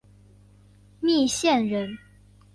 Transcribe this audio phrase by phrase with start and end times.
[0.99, 1.95] 密县人。